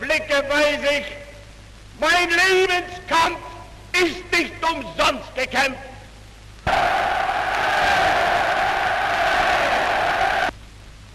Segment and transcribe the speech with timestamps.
[0.00, 1.06] Blicke weise ich,
[2.00, 3.38] mein Lebenskampf
[3.92, 5.80] ist nicht umsonst gekämpft.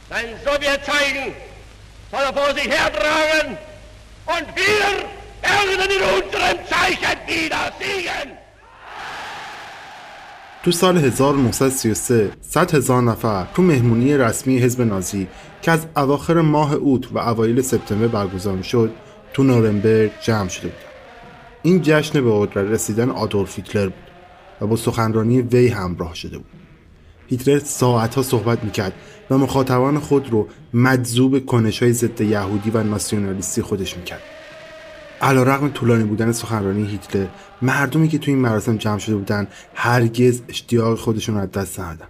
[0.09, 1.33] Sein Sowjetzeichen
[2.11, 3.58] soll er vor sich hertragen
[4.25, 5.08] und wir
[5.41, 8.41] werden in unserem Zeichen wieder siegen.
[10.64, 15.27] تو سال 1933 100 هزار نفر تو مهمونی رسمی حزب نازی
[15.66, 18.90] که از اواخر ماه اوت و اوایل سپتامبر برگزار شد
[19.32, 20.84] تو نورنبرگ جمع شده بودند
[21.62, 24.10] این جشن به قدرت رسیدن آدولف هیتلر بود
[24.60, 26.46] و با سخنرانی وی همراه شده بود.
[27.27, 28.92] هیتلر ساعتها صحبت می‌کرد
[29.30, 34.22] و مخاطبان خود رو مجذوب کنش های ضد یهودی و ناسیونالیستی خودش می‌کرد.
[35.22, 37.27] علا رقم طولانی بودن سخنرانی هیتلر
[37.62, 42.06] مردمی که توی این مراسم جمع شده بودن هرگز اشتیاق خودشون رو از دست ندادن.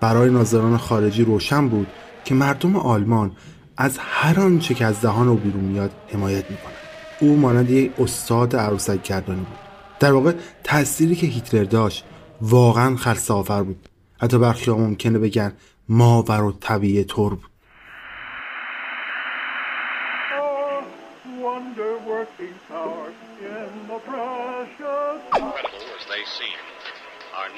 [0.00, 1.86] برای ناظران خارجی روشن بود
[2.24, 3.36] که مردم آلمان
[3.76, 6.72] از هر آنچه که از دهان او بیرون میاد حمایت می‌کنن
[7.20, 9.58] او مانند یک استاد عروسک گردانی بود.
[10.00, 10.32] در واقع
[10.64, 12.04] تأثیری که هیتلر داشت
[12.40, 13.88] واقعا خلصه آور بود.
[14.22, 15.52] حتی برخی ممکنه بگن
[15.88, 17.50] ماور و طبیعه طور بود.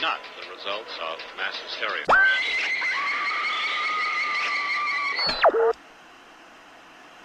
[0.01, 2.82] Not the results of mass hysteria.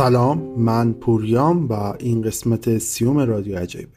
[0.00, 3.92] سلام من پوریام و این قسمت سیوم رادیو عجایبه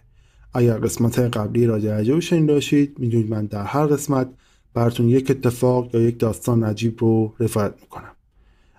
[0.53, 4.29] اگر قسمت قبلی رادیو عجایب شنیده باشید می‌دونید من در هر قسمت
[4.73, 8.11] براتون یک اتفاق یا یک داستان عجیب رو روایت می‌کنم.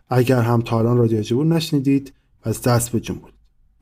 [0.09, 3.33] اگر هم تا الان رادیو عجایب رو نشنیدید پس دست بجنبونید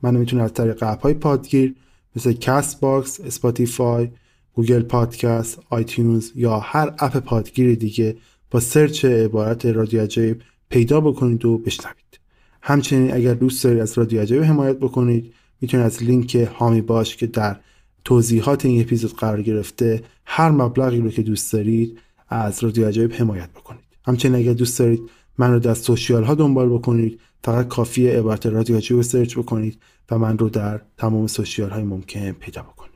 [0.03, 1.75] من می‌تونید از طریق app های پادگیر
[2.17, 4.09] مثل Castbox، Spotify،
[4.55, 8.17] Google Podcast، iTunes یا هر app پادگیر دیگه
[8.51, 12.22] با search عبارت رادیو عجایب پیدا بکنید و بشنوید.
[12.63, 17.27] همچنین اگر دوست دارید از رادیو عجایب حمایت بکنید می‌تونید از لینک حامی باش که
[17.27, 17.57] در
[18.05, 21.99] توضیحات این اپیزود قرار گرفته هر مبلغی رو که دوست دارید
[22.29, 23.85] از رادیو عجایب حمایت بکنید.
[24.07, 25.01] همچنین اگر دوست دارید
[25.39, 29.79] من رو در social ها دنبال بکنید فقط کافیه عبارت رادیو عجایب رو search بکنید
[30.11, 32.93] و من رو در تمام social های ممکن پیدا بکنید.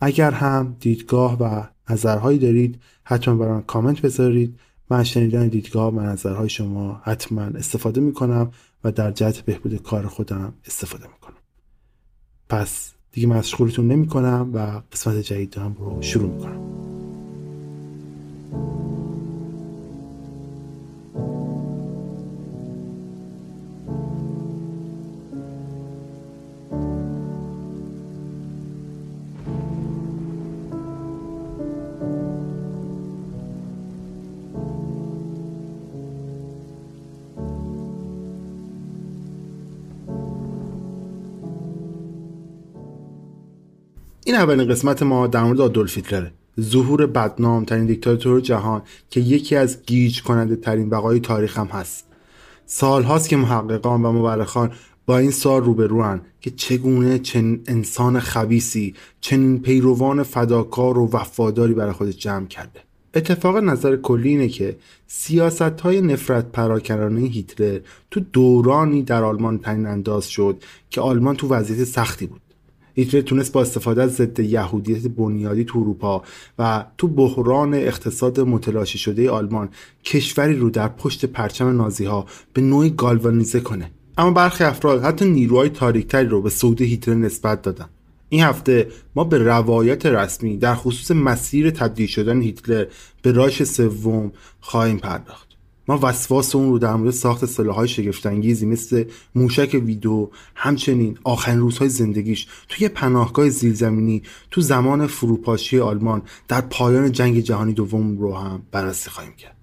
[0.00, 4.58] اگر هم دیدگاه و نظرهایی دارید حتما برای من کامنت بذارید.
[4.90, 8.50] من شنیدن دیدگاه و نظرهای شما حتما استفاده می‌کنم
[8.84, 11.36] و در جهت بهبود کار خودم استفاده می‌کنم.
[12.48, 16.60] پس دیگه مشغولتون نمی‌کنم و قسمت جدید هم رو شروع می‌کنم.
[44.38, 49.78] اولین قسمت ما در مورد آدولف هیتلره ظهور بدنام ترین دیکتاتور جهان که یکی از
[49.86, 52.04] گیج کننده ترین بقای تاریخ هم هست.
[52.66, 54.72] سال هاست که محققان و مورخان
[55.06, 61.92] با این سال روبروان که چگونه چنین انسان خبیسی چنین پیروان فداکار و وفاداری برای
[61.92, 62.80] خودش جمع کرده.
[63.14, 64.76] اتفاق نظر کلی اینه که
[65.06, 67.80] سیاست های نفرت پراکنانه هیتلر
[68.10, 72.40] تو دورانی در آلمان تنین انداز شد که آلمان تو وضعیت سختی بود.
[72.98, 76.22] هیتلر تونست با استفاده از ضد یهودیت بنیادی تو اروپا
[76.58, 79.68] و تو بحران اقتصاد متلاشی شده آلمان
[80.04, 83.90] کشوری رو در پشت پرچم نازی ها به نوعی گالوانیزه کنه.
[84.18, 87.86] اما برخی افراد حتی نیروهای تاریکتری رو به سود هیتلر نسبت دادن.
[88.28, 92.86] این هفته ما به روایت رسمی در خصوص مسیر تبدیل شدن هیتلر
[93.22, 95.47] به رایش سوم خواهیم پرداخت.
[95.88, 99.04] ما وسواس اون رو در مورد ساخت سلاحهای شگفتانگیزی مثل
[99.34, 107.12] موشک ویدو همچنین آخرین روزهای زندگیش توی پناهگاه زیرزمینی تو زمان فروپاشی آلمان در پایان
[107.12, 109.56] جنگ جهانی دوم رو هم بررسی خواهیم کرد.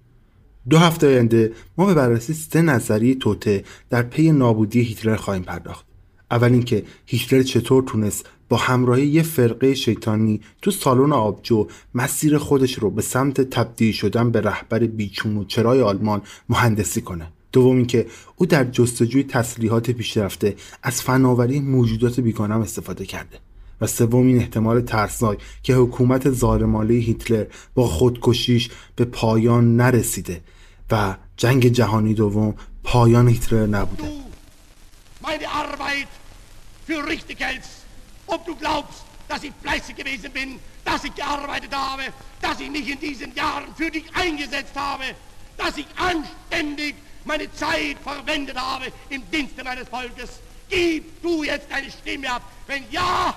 [0.69, 5.85] دو هفته آینده ما به بررسی سه نظریه توته در پی نابودی هیتلر خواهیم پرداخت.
[6.31, 12.73] اول اینکه هیتلر چطور تونست با همراهی یه فرقه شیطانی تو سالن آبجو مسیر خودش
[12.73, 17.27] رو به سمت تبدیل شدن به رهبر بیچون و چرای آلمان مهندسی کنه.
[17.51, 18.05] دوم اینکه
[18.35, 23.37] او در جستجوی تسلیحات پیشرفته از فناوری موجودات بیگانم استفاده کرده.
[23.81, 27.45] و سوم این احتمال ترسناک که حکومت ظالمانه هیتلر
[27.75, 30.41] با خودکشیش به پایان نرسیده
[30.91, 34.24] و جنگ جهانی دوم پایان هیتلر نبوده.
[38.26, 42.02] ob du glaubst, dass ich fleißig gewesen bin, dass ich gearbeitet habe,
[42.40, 45.04] dass ich mich in diesen Jahren für dich eingesetzt habe,
[45.56, 46.94] dass ich anständig
[47.24, 50.40] meine Zeit verwendet habe im Dienste meines Volkes.
[50.68, 52.42] Gib du jetzt deine Stimme ab.
[52.66, 53.34] Wenn ja,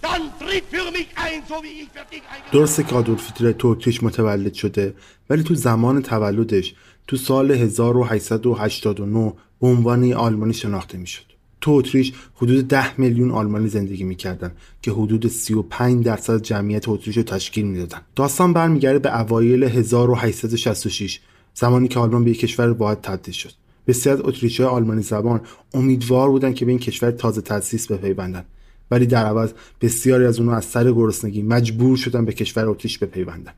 [0.00, 3.68] dann tritt für mich ein, so wie ich für dich درسته که آدولف هیتلر تو
[3.68, 4.94] اتریش متولد شده
[5.30, 6.74] ولی تو زمان تولدش
[7.07, 11.23] تو سال 1889 به عنوان آلمانی شناخته می‌شد.
[11.61, 14.51] تو اتریش حدود 10 میلیون آلمانی زندگی می‌کردن
[14.81, 18.01] که حدود 35 درصد جمعیت اتریش رو تشکیل می‌دادن.
[18.15, 21.19] داستان برمیگرده به اوایل 1866
[21.53, 23.51] زمانی که آلمان به یک کشور واحد تبدیل شد.
[23.87, 25.41] بسیار از اتریشی آلمانی زبان
[25.73, 28.45] امیدوار بودن که به این کشور تازه تأسیس بپیوندن
[28.91, 29.51] ولی در عوض
[29.81, 33.53] بسیاری از اونها از سر گرسنگی مجبور شدن به کشور اتریش بپیوندن.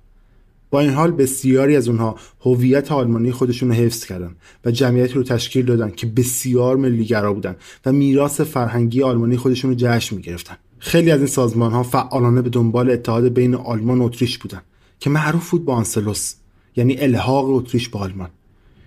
[0.71, 4.35] با این حال بسیاری از اونها هویت آلمانی خودشون رو حفظ کردن
[4.65, 7.55] و جمعیتی رو تشکیل دادن که بسیار ملیگرا بودن
[7.85, 10.57] و میراث فرهنگی آلمانی خودشون رو جشن می‌گرفتن.
[10.79, 14.61] خیلی از این سازمان ها فعالانه به دنبال اتحاد بین آلمان و اتریش بودن
[14.99, 16.33] که معروف بود با آنسلوس
[16.75, 18.29] یعنی الحاق اتریش با آلمان.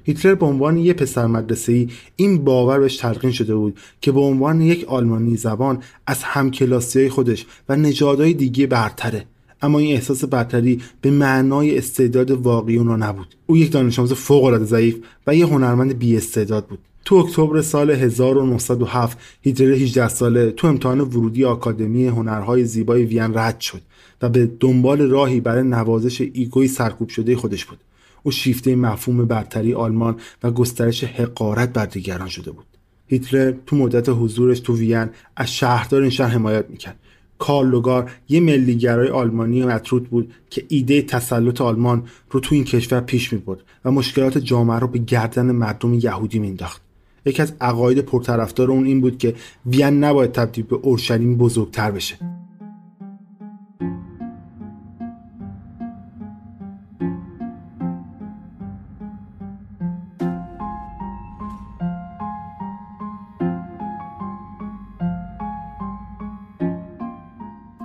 [0.05, 4.21] هیتلر به عنوان یک پسر مدرسه ای این باور بهش تلقین شده بود که به
[4.21, 9.27] عنوان یک آلمانی زبان از همکلاسی خودش و نژادهای دیگه برتره.
[9.63, 13.35] اما این احساس برتری به معنای استعداد واقعی اون را نبود.
[13.47, 16.79] او یک دانش آموز فوق العاده ضعیف و یک هنرمند بی استعداد بود.
[17.05, 23.61] تو اکتبر سال 1907 هیتلر 18 ساله تو امتحان ورودی آکادمی هنرهای زیبای وین رد
[23.61, 23.81] شد
[24.23, 27.79] و به دنبال راهی برای نوازش ego ی سرکوب شده خودش بود.
[28.23, 32.67] او شیفته مفهوم برتری آلمان و گسترش حقارت بر دیگران شده بود.
[33.07, 36.99] هیتلر تو مدت حضورش تو وین از شهردار این شهر حمایت می‌کرد.
[37.43, 43.01] کارل لوگر یه ملیگرای آلمانی مطرود بود که ایده تسلط آلمان رو تو این کشور
[43.01, 46.83] پیش می برد و مشکلات جامعه رو به گردن مردم یهودی مینداخت
[47.27, 49.35] یکی از عقاید پرطرفدار اون این بود که
[49.67, 52.42] وین نباید تبدیل به اورشلیم بزرگتر بشه.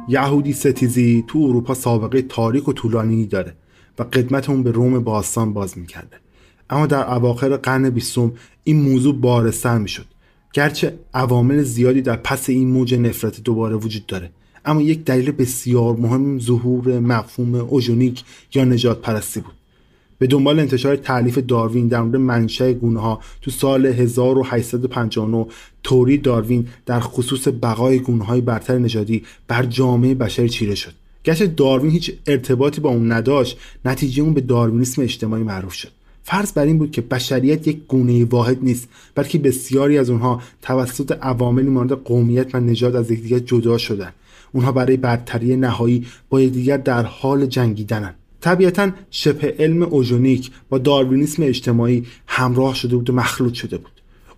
[0.08, 3.54] یهودی ستیزی تو اروپا سابقه تاریک و طولانی داره
[4.00, 6.18] و قدمت اون به روم باستان باز می‌کرده.
[6.70, 8.32] اما در اواخر قرن بیستم
[8.64, 10.06] این موضوع بارستر می‌شد.
[10.54, 14.32] گرچه عوامل زیادی در پس این موج نفرت دوباره وجود داره
[14.66, 18.24] اما یک دلیل بسیار مهم ظهور مفهوم اوژونیک
[18.54, 19.54] یا نجات پرستی بود.
[20.20, 25.46] به دنبال انتشار تعلیف داروین در مورد منشأ گونه ها تو سال 1859
[25.84, 30.94] توری داروین در خصوص بقای گونه های برتر نژادی بر جامعه بشری چیره شد.
[31.24, 35.90] گرچه داروین هیچ ارتباطی با اون نداشت نتیجه اون به داروینیسم اجتماعی معروف شد.
[36.24, 41.12] فرض بر این بود که بشریت یک گونه واحد نیست بلکه بسیاری از اونها توسط
[41.22, 44.14] عواملی مانند قومیت و نژاد از یکدیگر جدا شدن.
[44.54, 48.14] اونها برای برتری نهایی با یکدیگر در حال جنگیدنن.
[48.48, 53.92] طبیعتا شبه علم اوژونیک با داروینیسم اجتماعی همراه شده بود و مخلوط شده بود.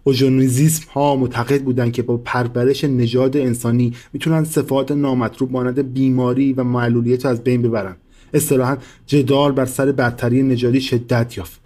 [0.04, 6.64] اوژونیزیسم ها معتقد بودند که با پرورش نژاد انسانی می‌تونن صفات نامطلوب مانند بیماری و
[6.64, 7.96] معلولیت از بین ببرن.
[8.34, 11.60] اصطلاحا جدال بر سر برتری نژادی شدت یافت.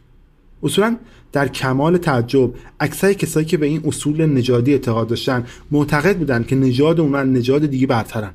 [0.64, 0.98] اصولا
[1.32, 6.56] در کمال تعجب اکثر کسایی که به این اصول نژادی اعتقاد داشتن معتقد بودند که
[6.56, 8.32] نژاد اونها نژاد دیگه برترن.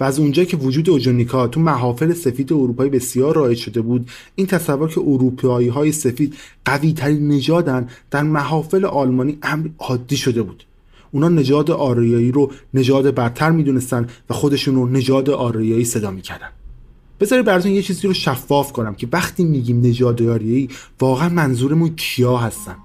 [0.00, 4.46] و از اونجا که وجود اوژونیکا تو محافل سفید اروپایی بسیار رایج شده بود این
[4.46, 10.64] تصور که اروپایی های سفید قوی ترین نژادن در محافل آلمانی امر عادی شده بود.
[11.12, 16.48] اونا نژاد آریایی رو نژاد برتر می‌دونستن و خودشون رو نژاد آریایی صدا می‌کردن.
[17.20, 20.68] بذارید براتون یه چیزی رو شفاف کنم که وقتی میگیم نژاد آریایی
[21.00, 22.76] واقعا منظورمون کیا هستن.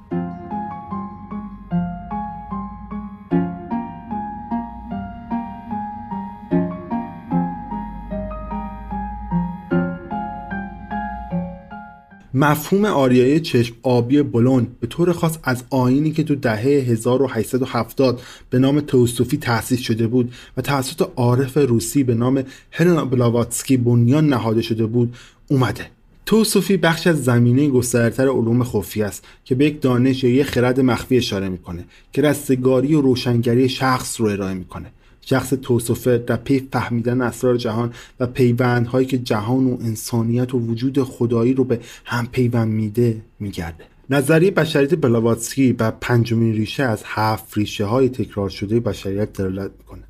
[12.43, 18.59] مفهوم آریایی چشم آبی بلون به طور خاص از آینی که تو دهه 1870 به
[18.59, 24.61] نام توستوفی تأسیس شده بود و توسط عارف روسی به نام هلنا بلاواتسکی بنیان نهاده
[24.61, 25.15] شده بود
[25.47, 25.85] اومده.
[26.25, 30.79] توصوفی بخش از زمینه گسترتر علوم خفی است که به یک دانش یا یک خرد
[30.79, 34.91] مخفی اشاره می‌کنه که رستگاری و روشنگری شخص رو ارائه می‌کنه.
[35.25, 41.03] شخص توصفه در پی فهمیدن اسرار جهان و پیوندهایی که جهان و انسانیت و وجود
[41.03, 43.83] خدایی رو به هم پیوند میده میگرده.
[44.09, 50.03] نظریه بشریت بلاواتسکی و پنجمین ریشه از هفت ریشه های تکرار شده بشریت دلالت می‌کنه.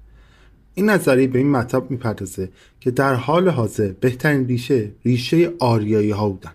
[0.74, 6.29] این نظریه به این مطلب می‌پردازه که در حال حاضر بهترین ریشه ریشه آریایی ها
[6.29, 6.51] بودن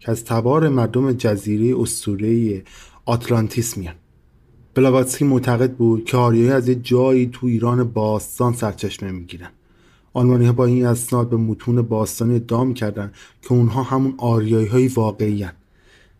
[0.00, 2.62] که از تبار مردم جزیره اسطوره‌ای
[3.04, 3.94] آتلانتیس میان.
[4.74, 9.50] بلاواتسکی معتقد بود که آریایی از یه جایی تو ایران باستان سرچشمه می‌گیرن
[10.14, 13.12] آلمانی ها با این اسناد به متون باستانی ادعا می‌کردن
[13.42, 15.52] که اونها همون آریایی های واقعی هن.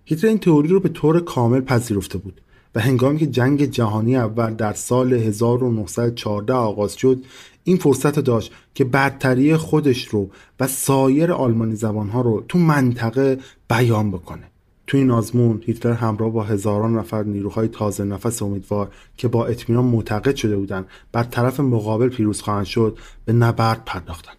[0.05, 2.41] هیتلر این تئوری رو به طور کامل پذیرفته بود
[2.75, 7.25] و هنگامی که جنگ جهانی اول در سال 1914 آغاز شد
[7.65, 10.31] این فرصت داشت که برتری خودش رو
[10.61, 14.51] و سایر آلمانی زبانها رو تو منطقه بیان بکنه
[14.87, 19.85] تو این آزمون هیتلر همراه با هزاران نفر نیروهای تازه نفس امیدوار که با اطمینان
[19.85, 24.37] معتقد شده بودند بر طرف مقابل پیروز خواهند شد به نبرد پرداختند.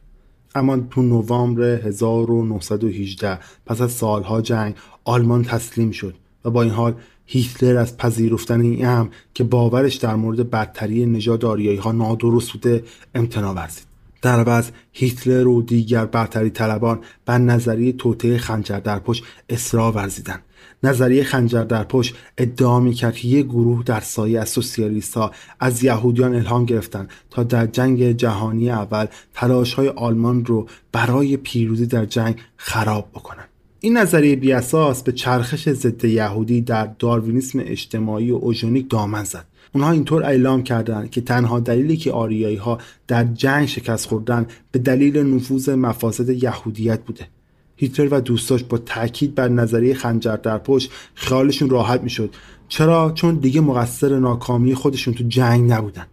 [0.55, 6.95] اما تو نوامبر 1918 پس از سالها جنگ آلمان تسلیم شد و با این حال
[7.25, 12.83] هیتلر از پذیرفتن این هم که باورش در مورد برتری نژاد آریایی ها نادرست بوده
[13.15, 13.94] امتناع ورزید.
[14.25, 20.41] در عوض هیتلر و دیگر برتری طلبان بر نظریه توطعه خنجر در پشت اصرار ورزیدند.
[20.83, 25.83] نظریه خنجر در پشت ادعا می‌کرد که یک گروه در سایه از سوسیالیست ها از
[25.83, 32.05] یهودیان الهام گرفتند تا در جنگ جهانی اول تلاش های آلمان رو برای پیروزی در
[32.05, 33.49] جنگ خراب بکنند.
[33.79, 39.45] این نظریه بیاساس به چرخش ضد یهودی در داروینیسم اجتماعی و اوژونیک دامن زد.
[39.75, 42.77] اونها اینطور اعلام کردند که تنها دلیلی که آریایی ها
[43.07, 47.27] در جنگ شکست خوردن به دلیل نفوذ مفاسد یهودیت بوده.
[47.75, 52.29] هیتلر و دوستاش با تاکید بر نظریه خنجر در پشت خیالشون راحت می‌شد.
[52.67, 56.07] چرا؟ چون دیگه مقصر ناکامی خودشون تو جنگ نبودن.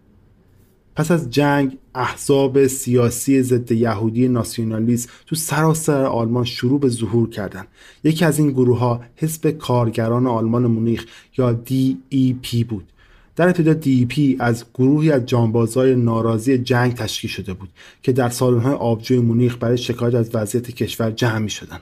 [0.95, 7.67] پس از جنگ احزاب سیاسی ضد یهودی ناسیونالیست تو سراسر آلمان شروع به ظهور کردند.
[8.03, 11.05] یکی از این گروه ها حزب کارگران آلمان مونیخ
[11.37, 12.92] یا DEP بود.
[13.35, 13.73] در ابتدا
[14.09, 17.69] پی از گروهی از جانبازای ناراضی جنگ تشکیل شده بود
[18.03, 21.79] که در سالن‌های آبجوی مونیخ برای شکایت از وضعیت کشور جمع می شدن.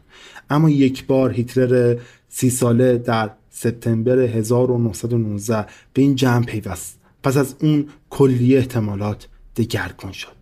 [0.50, 1.96] اما یک بار هیتلر
[2.30, 7.00] سی ساله در سپتامبر 1919 به این جمع پیوست.
[7.24, 10.42] پس از اون کلی احتمالات دگرگون شد.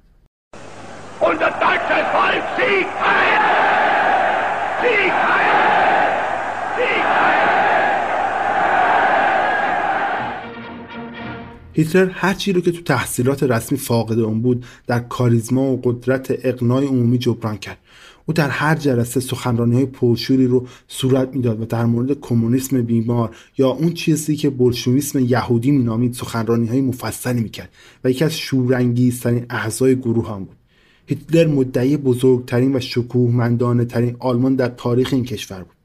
[11.79, 16.45] هیتلر هر چی رو که تو تحصیلات رسمی فاقد اون بود در کاریزما و قدرت
[16.45, 17.77] اقناع عمومی جبران کرد.
[18.25, 23.35] او در هر جلسه سخنرانی های پرشوری رو صورت می‌داد و در مورد کمونیسم بیمار
[23.57, 27.69] یا اون چیزی که بولشویسم یهودی مینامید سخنرانی های مفصلی می‌کرد
[28.03, 30.57] و یکی از شورانگیزترین اعضای گروه هم بود.
[31.05, 35.78] هیتلر مدعی بزرگترین و شکوهمندانه ترین آلمان در تاریخ این کشور بود.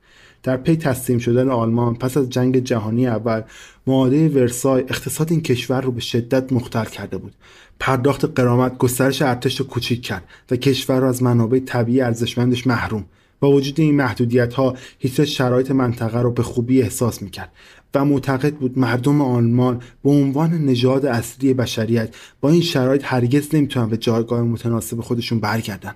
[0.45, 3.43] در پی تسلیم شدن آلمان پس از جنگ جهانی اول
[3.87, 7.35] معاهده ورسای اقتصاد این کشور رو به شدت مختل کرده بود.
[7.81, 13.05] پرداخت قرامت گسترش ارتش رو کوچیک کرد و کشور را از منابع طبیعی ارزشمندش محروم.
[13.41, 17.53] با وجود این محدودیت ها هیتلر شرایط منطقه رو به خوبی احساس می‌کرد
[17.95, 23.89] و معتقد بود مردم آلمان به عنوان نژاد اصلی بشریت با این شرایط هرگز نمی‌تونن
[23.89, 25.95] به جایگاه متناسب خودشون برگردن.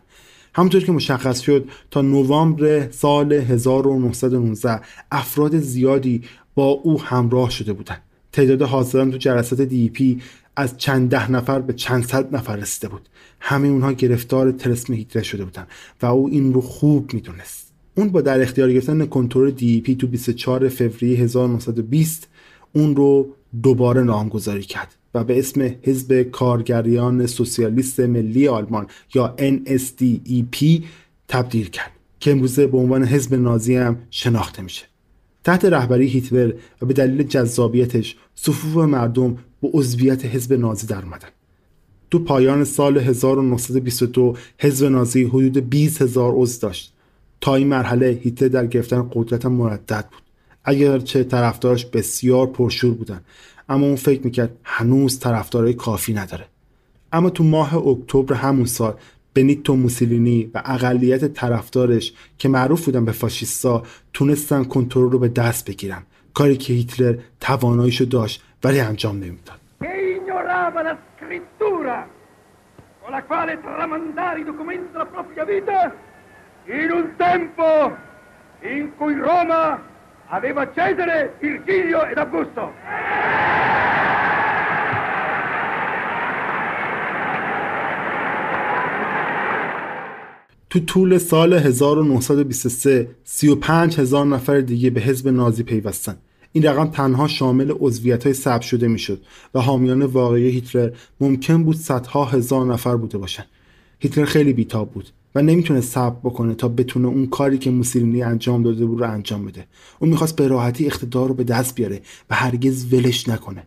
[0.54, 4.80] همونطور که مشخص شد تا نوامبر سال 1919
[5.12, 6.22] افراد زیادی
[6.54, 8.02] با او همراه شده بودند.
[8.32, 10.22] تعداد حاضران تو جلسات دی پی
[10.56, 13.08] از چند ده نفر به چند صد نفر رسیده بود.
[13.40, 15.66] همه اونها گرفتار ترسم هیتلر شده بودن
[16.02, 17.72] و او این رو خوب می‌دونست.
[17.94, 22.28] اون با در اختیار گرفتن کنترل دی پی تو 24 فوریه 1920
[22.72, 23.28] اون رو
[23.62, 24.94] دوباره نامگذاری کرد.
[25.24, 30.82] به اسم حزب کارگریان سوسیالیست ملی آلمان یا NSDEP
[31.28, 34.84] تبدیل کرد که امروزه به عنوان حزب نازی هم شناخته میشه.
[35.44, 41.28] تحت رهبری هیتلر و به دلیل جذابیتش صفوف مردم به عضویت حزب نازی در اومدن.
[42.10, 46.92] تو پایان سال 1922 حزب نازی حدود 20 هزار عضو داشت.
[47.40, 50.22] تا این مرحله هیتلر در گرفتن قدرت مردد بود.
[50.64, 53.20] اگرچه طرفدارش بسیار پرشور بودن
[53.68, 56.46] اما اون فکر می‌کرد هنوز طرفدارای کافی نداره.
[57.12, 58.94] اما تو ماه اکتبر همون سال
[59.34, 63.82] بنیتو موسولینی و اقلیت طرفدارش که معروف بودن به فاشیستا
[64.12, 66.02] تونستن کنترل رو به دست بگیرن.
[66.34, 69.58] کاری که هیتلر تواناییشو داشت ولی انجام نمی‌داد.
[73.28, 73.48] Con
[78.62, 79.64] in cui Roma
[80.30, 82.72] aveva Cesare, Virgilio ed Augusto.
[90.70, 96.16] تو طول سال 1923 35 هزار نفر دیگه به حزب نازی پیوستن.
[96.52, 99.20] این رقم تنها شامل عضویت های ثبت شده می‌شد
[99.54, 103.44] و حامیان واقعی هیتلر ممکن بود صدها هزار نفر بوده باشن.
[103.98, 105.08] هیتلر خیلی بیتاب بود.
[105.34, 109.44] و نمی‌تونه صبر بکنه تا بتونه اون کاری که موسولینی انجام داده بود رو انجام
[109.44, 109.66] بده
[109.98, 113.62] اون می‌خواست به راحتی اقتدار رو به دست بیاره و هرگز ولش نکنه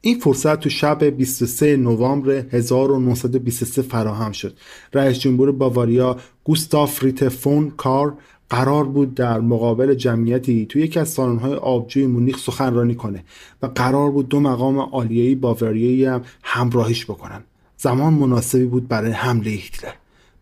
[0.00, 4.56] این فرصت تو شب 23 نوامبر 1923 فراهم شد.
[4.94, 8.14] رئیس جمهور باواریا گوستاف ریتر فون کار
[8.50, 13.24] قرار بود در مقابل جمعیتی توی یکی از سالن‌های آبجوی مونیخ سخنرانی کنه
[13.62, 17.42] و قرار بود دو مقام عالیه‌ای باواریایی هم همراهیش بکنن.
[17.76, 19.92] زمان مناسبی بود برای حمله هیتلر.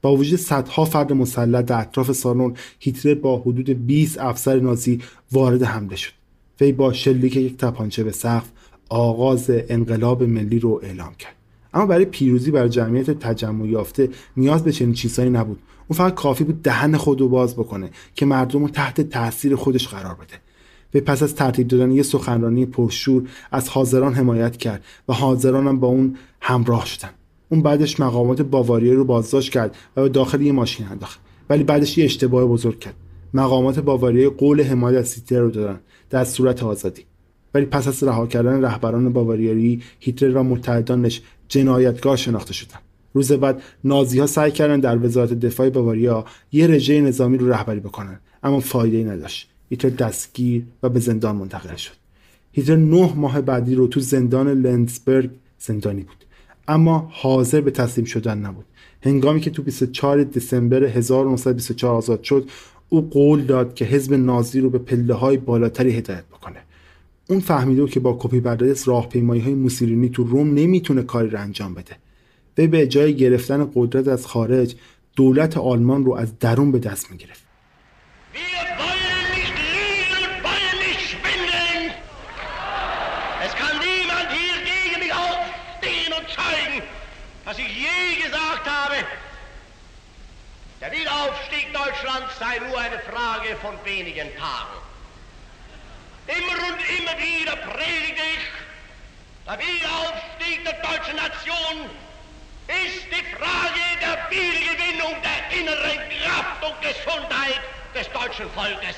[0.04, 5.00] با وجود صدها فرد مسلح در اطراف سالن هیتلر با حدود 20 افسر نازی
[5.32, 6.12] وارد حمله شد.
[6.60, 8.50] وی با شلیک یک تپانچه به سقف
[8.88, 11.34] آغاز انقلاب ملی رو اعلام کرد.
[11.74, 15.58] اما برای پیروزی بر جمعیت تجمع یافته نیاز به چنین چیزهایی نبود.
[15.88, 19.88] اون فقط کافی بود دهن خود رو باز بکنه که مردم رو تحت تاثیر خودش
[19.88, 20.34] قرار بده.
[20.94, 25.80] و پس از ترتیب دادن یه سخنرانی پرشور از حاضران حمایت کرد و حاضران هم
[25.80, 27.10] با اون همراه شدن.
[27.48, 31.20] اون بعدش مقامات باواریا رو بازداشت کرد و به داخل یه ماشین انداخت.
[31.50, 32.94] ولی بعدش یه اشتباه بزرگ کرد.
[33.35, 35.80] مقامات باواریا قول حمایت از سیتر رو دادن
[36.11, 37.04] در صورت آزادی.
[37.54, 42.80] ولی پس از رها کردن رهبران باواریایی هیتلر و متحدانش جنایتگاه شناخته شدند
[43.14, 47.80] روز بعد نازی ها سعی کردن در وزارت دفاع باواریا یه رژه نظامی رو رهبری
[47.80, 49.48] بکنن اما فایده ای نداشت.
[49.70, 51.92] هیتلر دستگیر و به زندان منتقل شد.
[52.52, 56.23] هیتلر نه ماه بعدی رو تو زندان لندسبرگ زندانی بود.
[56.68, 58.64] اما حاضر به تسلیم شدن نبود.
[59.03, 62.48] هنگامی که تو 24 دسامبر 1924 آزاد شد
[62.88, 66.59] او قول داد که حزب نازی رو به پله های بالاتری هدایت بکنه.
[67.29, 71.31] اون فهمیده بود که با کپی برداری از راهپیمایی های موسولینی تو روم نمی‌تونه کاری
[71.31, 71.96] رو انجام بده.
[72.59, 74.74] و به جای گرفتن قدرت از خارج
[75.16, 77.44] دولت آلمان رو از درون به دست می‌گرفت.
[90.84, 94.77] Der Wiederaufstieg Deutschlands sei nur eine Frage von wenigen Tagen.
[96.38, 98.45] Immer und immer wieder predige ich,
[99.47, 101.75] der Wiederaufstieg der deutschen Nation
[102.86, 107.62] ist die Frage der Wiedergewinnung der inneren Kraft und Gesundheit
[107.95, 108.97] des deutschen Volkes.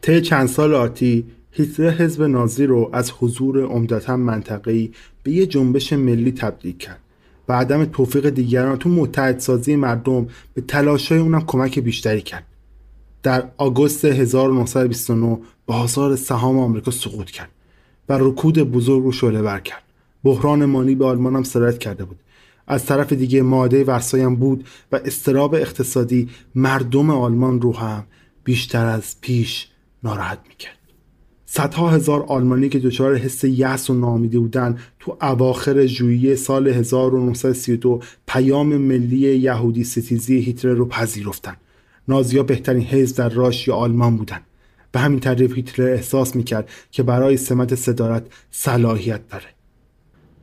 [0.00, 5.92] طی چند سال آتی هیتلر حزب نازی رو از حضور عمدتا منطقه‌ای به یه جنبش
[5.92, 7.00] ملی تبدیل کرد
[7.49, 8.77] و عدم توفیق دیگران.
[8.77, 12.45] تو متحدسازی مردم به تلاشای اونم کمک بیشتری کرد.
[13.23, 17.49] در آگوست 1929 بازار سهام آمریکا سقوط کرد
[18.09, 19.83] و رکود بزرگ رو شعله بر کرد.
[20.23, 22.19] بحران مالی به آلمان هم سرایت کرده بود.
[22.67, 28.03] از طرف دیگه ماده ورسای هم بود و استراب اقتصادی مردم آلمان رو هم
[28.43, 29.67] بیشتر از پیش
[30.03, 30.78] ناراحت می‌کرد.
[31.51, 37.99] صدها هزار آلمانی که دچار حس یأس و نامیدی بودند تو اواخر ژوئیه سال 1932
[38.27, 41.57] پیام ملی یهودی ستیزی هیتلر رو پذیرفتند.
[42.07, 44.41] نازیا بهترین حزب در راش یا آلمان بودند.
[44.91, 49.47] به همین طریق هیتلر احساس می‌کرد که برای سمت صدارت صلاحیت داره.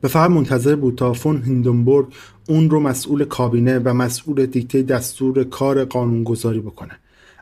[0.01, 2.07] به فقط منتظر بود تا فون هیندنبورگ
[2.49, 6.99] اون رو مسئول کابینه و مسئول دیکته دستور کار قانونگذاری بکنه.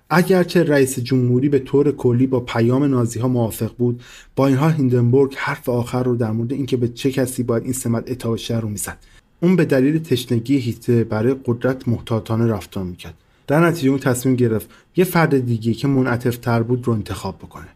[0.09, 4.03] اگرچه رئیس جمهوری به طور کلی با پیام نازی ها موافق بود
[4.35, 8.03] با اینها هیندنبورگ حرف آخر رو در مورد اینکه به چه کسی باید این سمت
[8.07, 8.97] اطاعت شهر رو می‌زد.
[9.39, 13.13] اون به دلیل تشنگی هیتلر برای قدرت محتاطانه رفتار می‌کرد.
[13.47, 17.67] در نتیجه اون تصمیم گرفت یه فرد دیگه که منعطف تر بود رو انتخاب بکنه.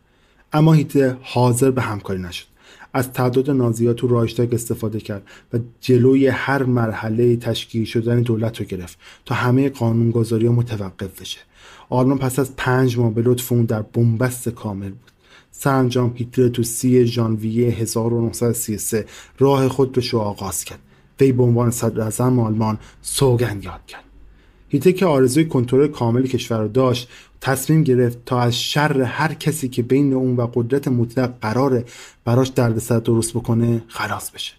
[0.54, 2.46] اما هیتلر حاضر به همکاری نشد.
[2.94, 8.65] از تعداد نازیات تو رایشتاگ استفاده کرد و جلوی هر مرحله تشکیل شدن دولت رو
[8.65, 11.39] گرفت تا همه قانونگذاری متوقف بشه.
[11.89, 15.12] آلمان پس از پنج ماه به لطف اون در بنبست کامل بود.
[15.51, 19.05] سرانجام هیتلر تو سی ژانویه 1933
[19.39, 20.79] راه خود رو آغاز کرد.
[21.19, 24.03] وی به عنوان صدر آلمان سوگند یاد کرد.
[24.69, 27.10] هیتلر که آرزوی کنترل کامل کشور را داشت
[27.41, 31.86] تصمیم گرفت تا از شر هر کسی که بین اون و قدرت مطلق قراره
[32.25, 34.53] براش دردسر درست بکنه خلاص بشه.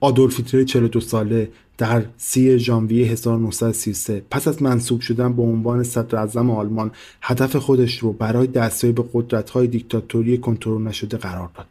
[0.00, 6.18] آدولف هیتلر 42 ساله در سی ژانویه 1933 پس از منصوب شدن به عنوان صدر
[6.18, 6.90] اعظم آلمان
[7.22, 11.66] هدف خودش رو برای دستیابی به قدرت‌های دیکتاتوری کنترل نشده قرار داد.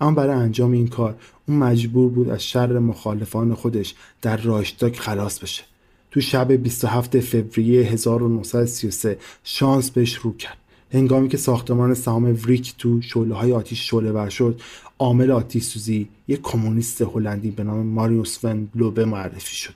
[0.00, 1.14] اما برای انجام این کار
[1.48, 5.62] اون مجبور بود از شر مخالفان خودش در رایشتاگ خلاص بشه.
[6.10, 10.56] تو شب 27 فوریه 1933 شانس بهش رو کرد.
[10.92, 14.60] هنگامی که ساختمان سهام وریک تو شعله های آتیش شعله ور شد
[14.98, 19.74] عامل آتیش سوزی یک کمونیست هلندی به نام ماریوس ون لوبه معرفی شد.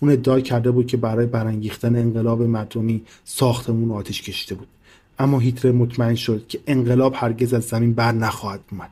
[0.00, 4.68] اون ادعا کرده بود که برای برانگیختن انقلاب مردمی ساختمون آتیش کشیده بود.
[5.18, 8.90] اما هیتلر مطمئن شد که انقلاب هرگز از زمین بر نخواهد اومد.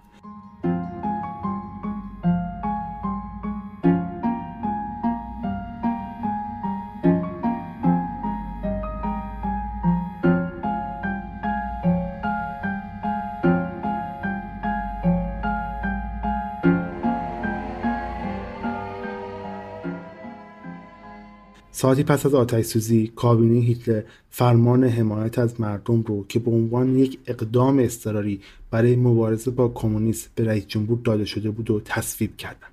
[21.76, 26.98] ساعتی پس از آتش سوزی کابینه هیتلر فرمان حمایت از مردم رو که به عنوان
[26.98, 32.36] یک اقدام اضطراری برای مبارزه با کمونیسم به رئیس جمهور داده شده بود و تصویب
[32.36, 32.66] کردن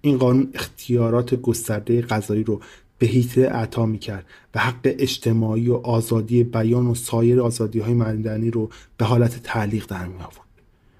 [0.00, 2.60] این قانون اختیارات گسترده قضایی رو
[2.98, 8.50] به هیتلر عطا می‌کرد و حق اجتماعی و آزادی بیان و سایر آزادی های مدنی
[8.50, 10.48] رو به حالت تعلیق در می آورد.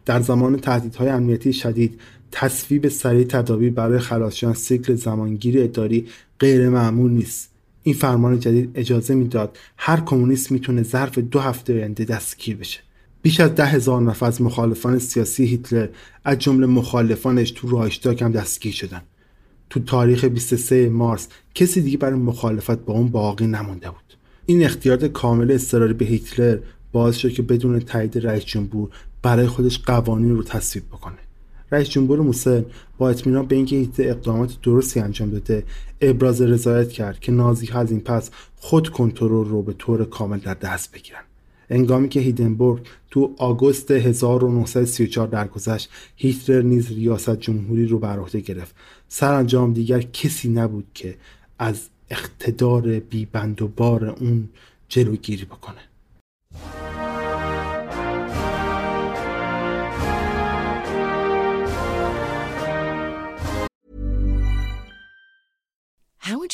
[0.05, 2.01] در زمان تهدیدهای امنیتی شدید
[2.33, 6.07] تصویب سریع تدابیر برای خلاصیان سیکل زمانگیر اداری
[6.41, 7.51] غیر معمول نیست.
[7.83, 12.81] این فرمان جدید اجازه می‌داد هر کمونیست می‌تونه ظرف دو هفته آینده دستگیر بشه.
[13.23, 15.89] بیش از ده هزار نفر از مخالفان سیاسی هیتلر
[16.25, 19.03] از جمله مخالفانش تو رایشتاگ هم دستگیر شدن.
[19.71, 24.17] تو تاریخ 23 مارس کسی دیگه برای مخالفت با اون باقی نمونده بود.
[24.47, 26.59] این اختیارات کامل اضطراری به هیتلر
[26.93, 28.91] باعث شد که بدون تایید رئیس جمهور
[29.23, 31.28] برای خودش قوانین رو تصویب بکنه.
[31.73, 32.65] رئیس جمهور موسن
[32.99, 35.65] با اطمینان به اینکه ایت اقدامات درستی انجام داده
[36.01, 40.55] ابراز رضایت کرد که نازی از این پس خود کنترل رو به طور کامل در
[40.55, 41.21] دست بگیرن.
[41.71, 48.75] انگامی که هیدنبورگ تو آگوست 1934 درگذشت هیتلر نیز ریاست جمهوری رو بر عهده گرفت.
[49.09, 51.15] سرانجام دیگر کسی نبود که
[51.59, 54.49] از اقتدار بیبند و بار اون
[54.89, 55.81] جلوگیری بکنه.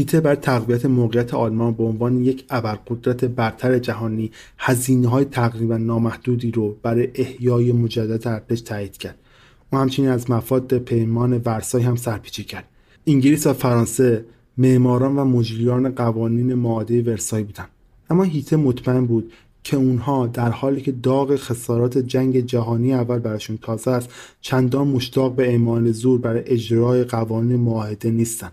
[0.00, 6.50] هیتلر برای تقویت موقعیت آلمان به عنوان یک ابرقدرت برتر جهانی هزینه های تقریبا نامحدودی
[6.50, 9.18] رو برای احیای مجدد ارتش تایید کرد.
[9.72, 12.64] و همچنین از مفاد پیمان ورسای هم سرپیچی کرد.
[13.06, 14.24] انگلیس و فرانسه
[14.58, 17.68] معماران و مجریان قوانین معاهده ورسای بودند.
[18.10, 19.32] اما هیتلر مطمئن بود
[19.62, 24.10] که اونها در حالی که داغ خسارات جنگ جهانی اول براشون تازه است
[24.40, 28.52] چندان مشتاق به اعمال زور برای اجرای قوانین معاهده نیستند.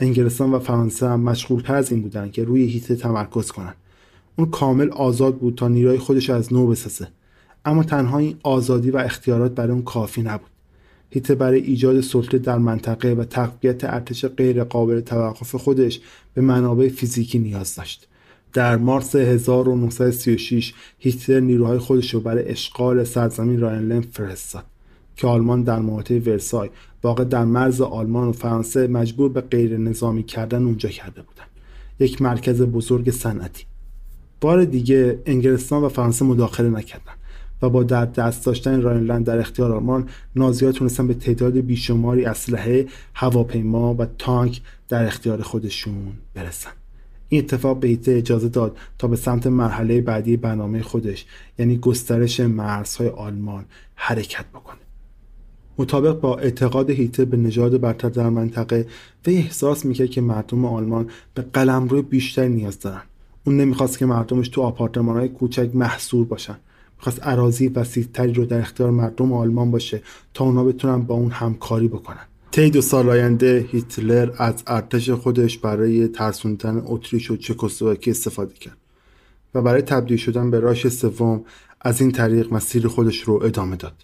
[0.00, 3.76] انگلستان و فرانسه هم مشغولتر از این بودن که روی هیته تمرکز کنند
[4.36, 7.08] اون کامل آزاد بود تا نیروی خودش از نو بسازه.
[7.64, 10.50] اما تنها این آزادی و اختیارات برای اون کافی نبود.
[11.10, 16.00] هیته برای ایجاد سلطه در منطقه و تقویت ارتش غیر قابل توقف خودش
[16.34, 18.08] به منابع فیزیکی نیاز داشت.
[18.52, 24.64] در مارس 1936 هیتلر نیروهای خودش رو برای اشغال سرزمین راینلند فرستاد
[25.16, 26.70] که آلمان در محاطه ورسای
[27.06, 31.48] واقع در مرز آلمان و فرانسه مجبور به غیر نظامی کردن اونجا کرده بودند.
[31.98, 33.64] یک مرکز بزرگ صنعتی.
[34.40, 37.16] بار دیگه انگلستان و فرانسه مداخله نکردند
[37.62, 42.86] و با در دست داشتن راینلند در اختیار آلمان نازیها تونستن به تعداد بیشماری اسلحه
[43.14, 46.70] هواپیما و تانک در اختیار خودشون برسن.
[47.28, 51.26] این اتفاق به هیتلر اجازه داد تا به سمت مرحله بعدی برنامه خودش
[51.58, 53.64] یعنی گسترش مرزهای آلمان
[53.94, 54.85] حرکت بکنه.
[55.78, 58.86] مطابق با اعتقاد هیتلر به نژاد برتر در منطقه
[59.26, 63.02] و احساس می‌کرد که مردم آلمان به قلمرو بیشتری نیاز دارن.
[63.44, 66.56] اون نمی‌خواست که مردمش تو آپارتمان های کوچک محصور باشن.
[66.96, 70.02] می‌خواست عراضی وسیعتری رو در اختیار مردم آلمان باشه
[70.34, 72.26] تا اونا بتونن با اون همکاری بکنن.
[72.50, 78.76] طی دو سال آینده هیتلر از ارتش خودش برای ترسوندن اتریش و چکسلواکی استفاده کرد
[79.54, 81.44] و برای تبدیل شدن به راش سوم
[81.80, 83.94] از این طریق مسیر خودش رو ادامه داد.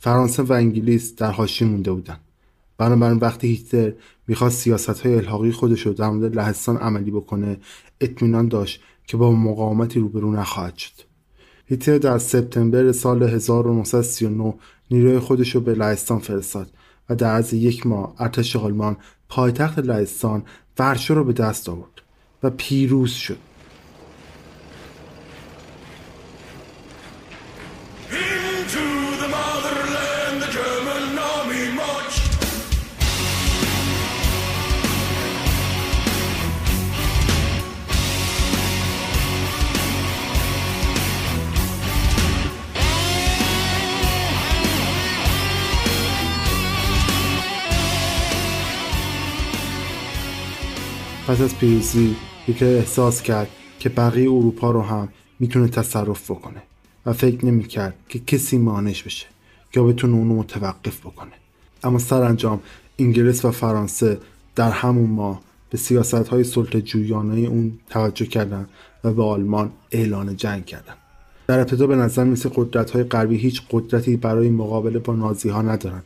[0.00, 2.20] فرانسه و انگلیس در حاشیه مونده بودند
[2.78, 3.92] بنابراین وقتی هیتلر
[4.28, 7.56] می‌خواست سیاست های الحاقی خودش رو در مورد لهستان عملی بکنه
[8.00, 10.92] اطمینان داشت که با مقاومتی روبرو نخواهد شد.
[11.66, 14.54] هیتلر در سپتامبر سال 1939
[14.90, 16.70] نیروی خودش رو به لهستان فرستاد
[17.08, 18.96] و در عرض یک ماه ارتش آلمان
[19.28, 20.42] پایتخت لهستان
[20.78, 22.02] ورشو رو به دست آورد
[22.42, 23.49] و پیروز شد.
[51.40, 53.48] پس از پیروزی هیتلر احساس کرد
[53.78, 56.62] که بقیه اروپا رو هم می‌تونه تصرف بکنه
[57.06, 59.26] و فکر نمی‌کرد که کسی مانش بشه
[59.74, 61.30] یا بتونه اونو متوقف بکنه.
[61.84, 62.60] اما سرانجام
[62.98, 64.18] انگلیس و فرانسه
[64.56, 68.66] در همون ماه به سیاست های سلطه جویانه اون توجه کردن
[69.04, 70.94] و به آلمان اعلان جنگ کردن.
[71.46, 75.62] در ابتدا به نظر مثل قدرت های غربی هیچ قدرتی برای مقابله با نازی ها
[75.62, 76.02] ندارن.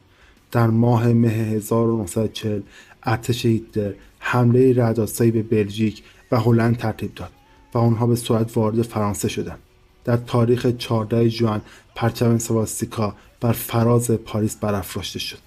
[0.53, 2.61] در ماه مه 1940
[3.03, 3.92] ارتش هیتلر
[4.26, 7.30] حمله رعدآسایی به بلژیک و هلند ترتیب داد
[7.74, 9.58] و آنها به سرعت وارد فرانسه شدند.
[10.04, 11.60] در تاریخ 14 ژوئن
[11.94, 15.38] پرچم سواستیکا بر فراز پاریس برافراشته شد.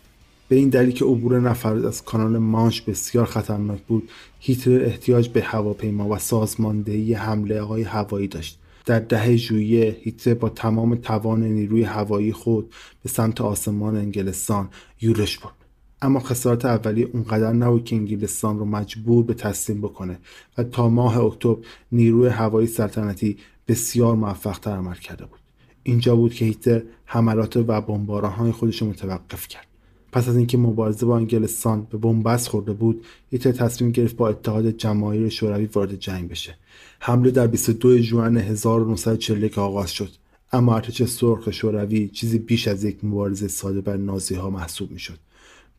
[0.50, 4.10] به این دلیل که عبور نفرات از کانال مانش بسیار خطرناک بود
[4.40, 8.60] هیتلر احتیاج به هواپیما و سازماندهی حمله های هوایی داشت.
[8.86, 14.70] در ده ژوئیه هیتلر با تمام توان نیروی هوایی خود به سمت آسمان انگلستان
[15.02, 15.67] یورش برد.
[16.02, 20.20] اما خسارت اولیه اونقدر نبود که انگلستان رو مجبور به تسلیم بکنه
[20.58, 21.58] و تا ماه اکتبر
[21.92, 25.40] نیروی هوایی سلطنتی بسیار موفق عمل کرده بود.
[25.84, 27.82] اینجا بود که هیتلر حملات و
[28.28, 29.68] های خودش رو متوقف کرد.
[30.12, 34.70] پس از اینکه مبارزه با انگلستان به بنبست خورده بود هیتلر تصمیم گرفت با اتحاد
[34.70, 36.58] جماهیر شوروی وارد جنگ بشه.
[37.00, 40.12] حمله در 22 ژوئن 1941 آغاز شد.
[40.54, 45.20] اما ارتش سرخ شوروی چیزی بیش از یک مبارزه ساده بر نازی ها محسوب می‌شد.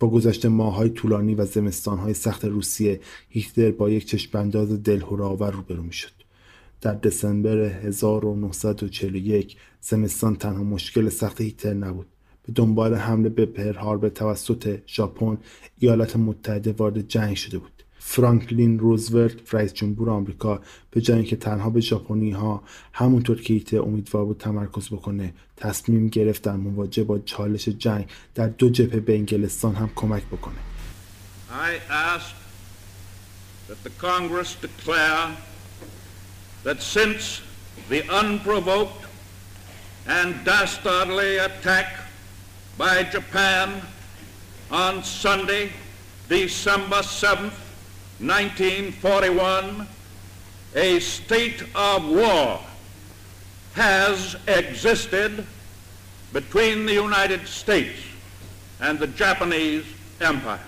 [0.00, 6.12] با گذشت ماههای طولانی و زمستانهای سخت روسیه هیتلر با یک چشمانداز دلهره‌آور روبرو می‌شد.
[6.80, 12.06] در دسامبر 1941 زمستان تنها مشکل سخت هیتلر نبود.
[12.42, 15.38] به دنبال حمله به پرهاربر توسط ژاپن
[15.78, 17.77] ایالات متحده وارد جنگ شده بود.
[18.10, 23.80] فرانکلین روزولت رئیس جمهور آمریکا به جای اینکه تنها به ژاپنی ها همونطور که هیتلر
[23.80, 29.14] امیدوار بود تمرکز بکنه تصمیم گرفت در مواجهه با چالش جنگ در دو جبهه به
[29.14, 30.56] انگلستان هم کمک بکنه.
[31.50, 32.34] I ask
[33.68, 35.36] that the Congress declare
[36.64, 37.42] that since
[37.90, 39.04] the unprovoked
[40.06, 41.88] and dastardly attack
[42.78, 43.68] by Japan
[44.70, 45.64] on Sunday,
[46.28, 47.67] December 7th,
[48.20, 49.86] 1941,
[50.74, 52.60] a state of war
[53.74, 55.46] has existed
[56.32, 58.00] between the United States
[58.80, 59.84] and the Japanese
[60.20, 60.60] Empire.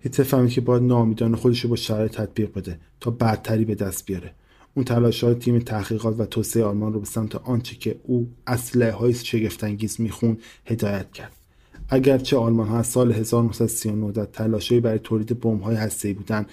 [0.00, 4.06] هیتلر فهمید که باید ناامیدانه خودش رو با شرایط تطبیق بده تا بعدتری به دست
[4.06, 4.34] بیاره
[4.74, 8.92] اون تلاش های تیم تحقیقات و توسعه آلمان رو به سمت آنچه که او اسلحه
[8.92, 11.32] های شگفتانگیز میخون هدایت کرد
[11.88, 16.46] اگرچه آلمان ها از سال 1939 در تلاشی برای تولید بمب های هسته‌ای بودند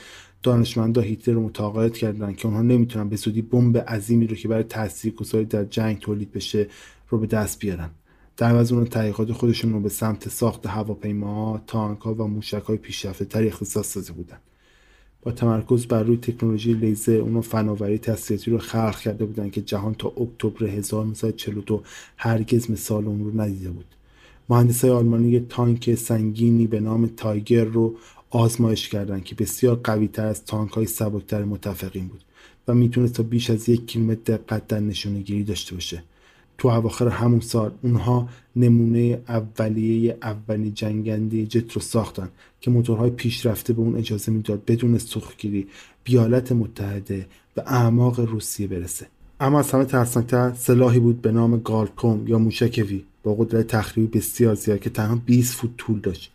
[0.43, 4.63] دانشمندا هیتلر رو متقاعد کردند که آنها نمی‌تونن به زودی بمب عظیمی رو که برای
[4.63, 6.67] تاثیرگذاری در جنگ تولید بشه
[7.10, 7.89] رو به دست بیارن.
[8.38, 13.43] در عوض اون تحقیقات خودشون رو به سمت ساخت هواپیماها تانکها و موشکهای پیشرفته تر
[13.43, 14.38] اختصاص داده بودن.
[15.22, 19.93] با تمرکز بر روی تکنولوژی لیزر اونو فناوری تسلیحاتی رو خلق کرده بودن که جهان
[19.93, 21.84] تا اکتبر 1942
[22.17, 23.86] هرگز مثال اون رو ندیده بود.
[24.49, 27.95] مهندسای آلمانی یک تانک سنگینی به نام تایگر رو
[28.29, 32.23] آزمایش کردند که بسیار قوی تر از تانک های سبکتر متفقین بود
[32.67, 36.03] و می‌تونست تا بیش از یک کیلومتر دقت در نشونه گیری داشته باشه.
[36.58, 42.29] تو اواخر همون سال اونها نمونه اولیه اولی جنگنده جت رو ساختن
[42.62, 45.67] که موتورهای پیشرفته به اون اجازه می‌داد بدون سوختگیری
[46.03, 49.08] بیالت متحده به اعماق روسیه برسه.
[49.39, 54.20] اما از همه ترسناکتر سلاحی بود به نام گالکوم یا موشک وی با قدرت تخریبی
[54.20, 56.32] بسیار زیاد که تنها 20 فوت طول داشت.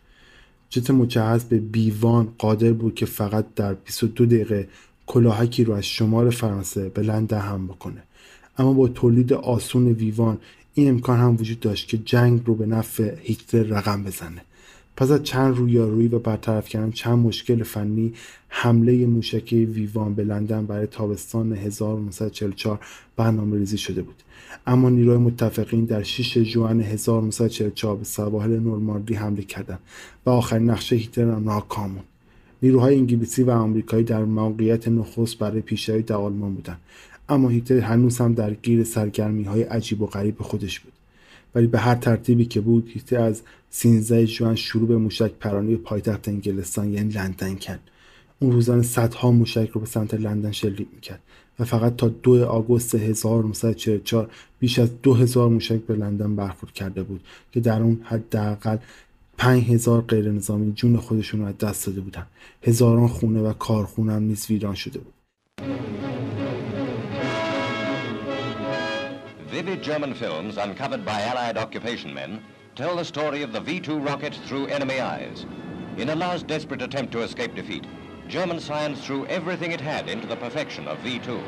[0.69, 4.67] جت مجهز به بیوان قادر بود که فقط در 22 دقیقه
[5.07, 8.03] کلاهکی رو از شمال فرانسه به لندن هم بکنه.
[8.57, 10.37] اما با تولید آسون ویوان
[10.73, 14.41] این امکان هم وجود داشت که جنگ رو به نفع هیتلر رقم بزنه.
[14.99, 18.13] پس از چند رویارویی و برطرف کردن چند مشکل فنی
[18.47, 22.79] حمله موشکی ویوان به لندن برای تابستان 1944
[23.15, 24.15] برنامه ریزی شده بود.
[24.67, 29.79] اما نیروی متفقین در 6 جوان 1944 به سواحل نورماندی حمله کردند
[30.25, 32.03] و آخرین نقشه هیتلر ناکام بود
[32.61, 36.79] نیروهای انگلیسی و آمریکایی در موقعیت نخست برای پیشروی در آلمان بودند.
[37.29, 40.93] اما هیتلر هنوز هم درگیر سرگرمی های عجیب و غریب خودش بود.
[41.55, 46.27] ولی به هر ترتیبی که بود هیتلر از 13 جوان شروع به موشک پرانی پایتخت
[46.27, 47.79] انگلستان یعنی لندن کرد.
[48.39, 51.19] اون روزانه صدها موشک رو به سمت لندن شلیک می‌کرد
[51.59, 57.21] و فقط تا دو آگوست 1944 بیش از 2000 موشک به لندن برخورد کرده بود
[57.51, 58.77] که در اون حداقل
[59.37, 62.25] 5000 غیر نظامی جون خودشون رو از دست داده بودن.
[62.63, 65.13] هزاران خونه و کارخونه هم نیز ویران شده بود.
[69.49, 72.43] Vivid German films uncovered by Allied occupation men
[72.75, 75.47] tell the story of the V-2 rocket through enemy eyes.
[75.97, 77.83] In a last desperate attempt to escape defeat,
[78.27, 81.41] German science threw everything it had into the perfection of V2.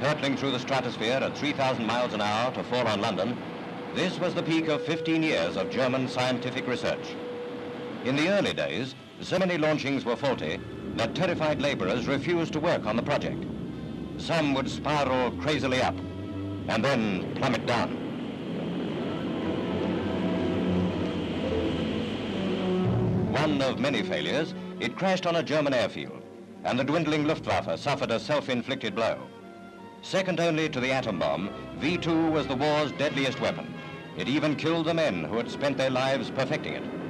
[0.00, 3.34] Hurtling through the stratosphere at 3,000 miles an hour to fall on London,
[3.94, 7.14] this was the peak of 15 years of German scientific research.
[8.04, 10.60] In the early days, so many launchings were faulty
[10.96, 13.46] that terrified laborers refused to work on the project.
[14.18, 15.96] Some would spiral crazily up
[16.68, 17.90] and then plummet down.
[23.32, 26.22] One of many failures, it crashed on a German airfield,
[26.64, 29.18] and the dwindling Luftwaffe suffered a self-inflicted blow.
[30.02, 33.72] Second only to the atom bomb, V-2 was the war's deadliest weapon.
[34.16, 37.03] It even killed the men who had spent their lives perfecting it.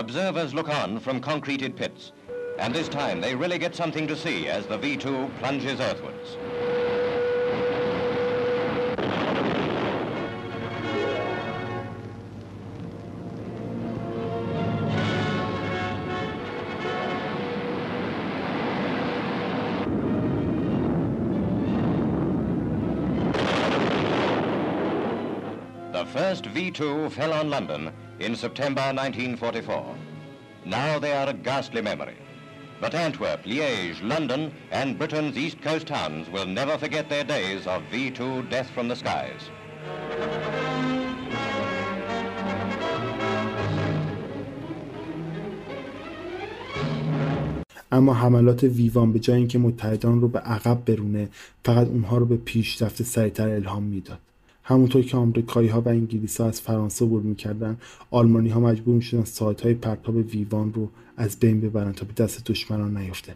[0.00, 2.12] Observers look on from concreted pits,
[2.58, 6.38] and this time they really get something to see as the V-2 plunges earthwards.
[26.29, 29.95] first V2 fell on London in September 1944.
[30.65, 32.17] Now they are a ghastly memory.
[32.81, 37.83] But Antwerp, Liège, London, and Britain's East Coast towns will never forget their days of
[37.91, 39.49] V2 death from the skies.
[47.91, 51.29] اما حملات ویوان به جای اینکه متحدان رو به عقب برونه
[51.65, 54.19] فقط اونها رو به پیشرفت سریعتر الهام میداد
[54.70, 57.78] همونطور که آمریکایی ها و انگلیس ها از فرانسه عبور می‌کردن
[58.10, 62.44] آلمانی ها مجبور می‌شدن ساعت های پرتاب ویوان رو از بین ببرن تا به دست
[62.44, 63.34] دشمنان نیفته.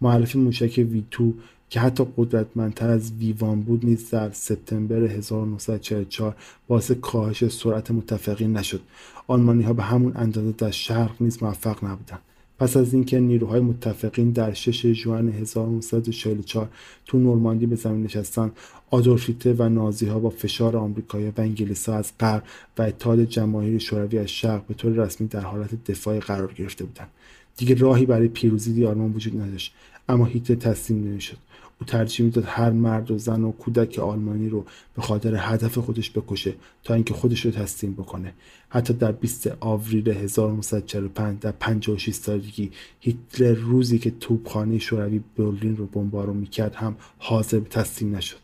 [0.00, 1.34] معرفی موشک وی 2
[1.70, 6.36] که حتی قدرتمندتر از ویوان بود نیز در سپتامبر 1944
[6.68, 8.80] باعث کاهش سرعت متفقین نشد.
[9.26, 12.20] آلمانی ها به همون اندازه در شرق نیز موفق نبودند.
[12.58, 16.68] پس از اینکه نیروهای متفقین در 6 ژوئن 1944
[17.06, 18.52] تو نورماندی به زمین نشستن
[18.90, 22.42] آدولف و نازی ها با فشار آمریکایی و انگلیس ها از غرب
[22.78, 27.08] و اتحاد جماهیر شوروی از شرق به طور رسمی در حالت دفاع قرار گرفته بودند.
[27.56, 29.74] دیگه راهی برای پیروزی آلمان وجود نداشت
[30.08, 31.36] اما هیتلر تسلیم نمی‌شد.
[31.80, 34.64] او ترجیح می‌داد هر مرد و زن و کودک آلمانی رو
[34.94, 36.54] به خاطر هدف خودش بکشه
[36.84, 38.32] تا اینکه خودش رو تسلیم بکنه.
[38.68, 42.70] حتی در 20 آوریل 1945 در 56 سالگی
[43.00, 48.36] هیتلر روزی که توپخانه شوروی برلین رو بمبارون می‌کرد هم حاضر به تسلیم نشد.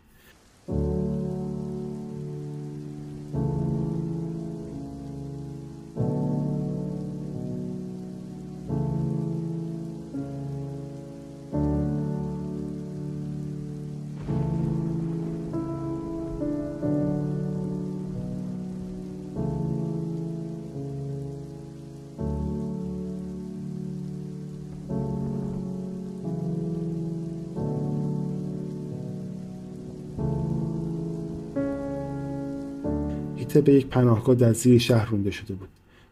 [33.61, 35.69] به یک پناهگاه در زیر شهر رونده شده بود.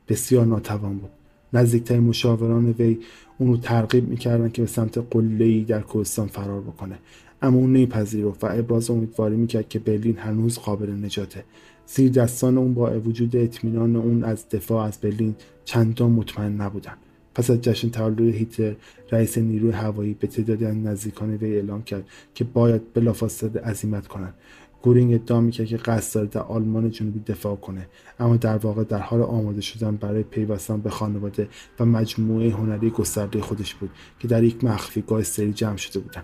[0.08, 1.10] بسیار ناتوان بود.
[1.52, 2.98] نزدیکترین مشاوران وی
[3.38, 6.98] اونو ترغیب می‌کردن که به سمت قلهای در کوهستان فرار بکنه.
[7.42, 11.44] اما اون نمیپذیرفت و ابراز امیدواری می‌کرد که برلین هنوز قابل نجاته.
[11.86, 15.34] زیر دستان اون با وجود اطمینان اون از دفاع از برلین
[15.64, 16.94] چندان مطمئن نبودن.
[17.34, 18.74] پس از جشن تولد هیتلر
[19.12, 24.34] رئیس نیروی هوایی به تعدادی از نزدیکان وی اعلام کرد که باید بلافاصله عزیمت کنند.
[24.82, 27.88] گورینگ ادعا می‌کرد که قصد داره در آلمان جنوبی دفاع کنه.
[28.18, 31.48] اما در واقع در حال آماده شدن برای پیوستن به خانواده
[31.80, 36.22] و مجموعه هنری گسترده خودش بود که در یک مخفیگاه سری جمع شده بودن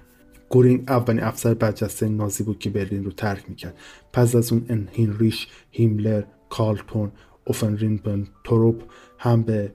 [0.49, 3.79] گورینگ اولین افسر برجسته نازی بود که برلین رو ترک می‌کرد.
[4.13, 8.83] پس از اون اون هاینریش هیملر کالتن‌برونر و فون ریبن‌تروپ
[9.19, 9.73] هم به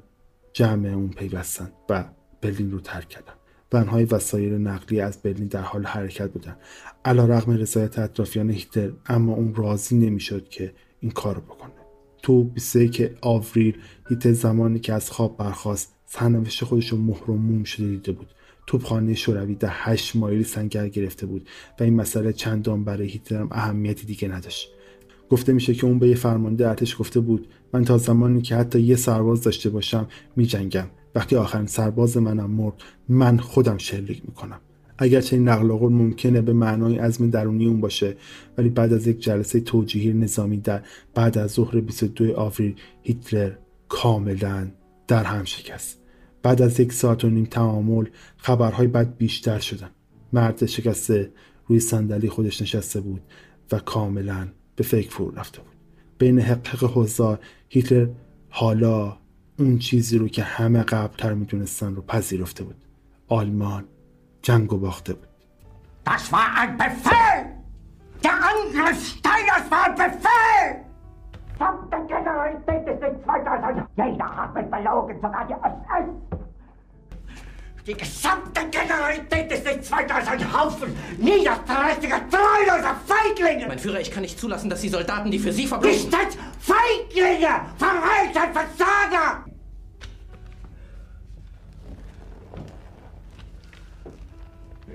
[0.54, 2.06] جمع اون پیوستن و
[2.42, 3.34] برلین رو ترک کردن.
[3.74, 6.58] ون‌های وسایل نقلی از برلین در حال حرکت بودند.
[7.06, 11.72] علا رقم رضایت اطرافیان هیتلر اما اون راضی نمی‌شد که این کار بکنه.
[12.24, 13.78] تو 21 آوریل
[14.10, 18.28] هیتلر زمانی که از خواب برخواست سرنوشت خودش رو مهر موم شده دیده بود.
[18.68, 21.50] توپخانه شوروی در هشت مایلی سنگر گرفته بود
[21.80, 24.70] و این مسئله چندان برای هیتلر هم اهمیتی دیگه نداشت.
[25.30, 28.82] گفته میشه که اون به یه فرمانده ارتش گفته بود من تا زمانی که حتی
[28.82, 30.88] یه سرباز داشته باشم میجنگم.
[31.16, 32.74] وقتی آخرین سرباز منم مرد
[33.10, 34.60] من خودم شلیک می‌کنم.
[34.98, 38.18] اگرچه این نقل قول ممکنه به معنای عزم درونی اون باشه
[38.58, 40.82] ولی بعد از یک جلسه توجیهی نظامی در
[41.14, 43.52] بعد از ظهر 22 آوریل هیتلر
[43.90, 44.72] کاملا
[45.08, 45.98] در هم شکست.
[46.44, 48.06] بعد از یک ساعت و نیم تعامل
[48.38, 49.90] خبرهای بد بیشتر شدن.
[50.34, 51.32] مرد شکسته
[51.68, 53.22] روی صندلی خودش نشسته بود
[53.72, 55.76] و کاملا به فکر فرو رفته بود.
[56.18, 57.40] بین حقق حضار
[57.70, 58.08] هیتلر
[58.50, 59.18] حالا
[59.61, 62.77] اون چیزی رو که همه قبلتر میدونستن رو پذیرفته بود
[63.29, 63.85] آلمان
[64.43, 65.27] جنگ و باخته بود
[66.07, 67.39] Das war ein Befehl!
[68.23, 70.69] Der Angriff Steiners war ein Befehl!
[71.59, 76.09] Verdammte Generalität ist nicht weiter als jeder hat mich belogen, sogar die SS!
[77.87, 83.67] Die gesamte Generalität ist nichts weiter als ein Haufen niederträchtiger, treuloser Feiglinge!
[83.69, 85.95] Mein Führer, ich kann nicht zulassen, dass die Soldaten, die für Sie verbringen...
[85.95, 87.55] Nicht als Feiglinge!
[87.79, 89.45] Verreiter, Versager!